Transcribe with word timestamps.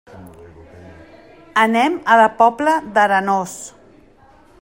Anem 1.65 1.99
a 2.15 2.17
la 2.21 2.27
Pobla 2.41 2.75
d'Arenós. 2.97 3.57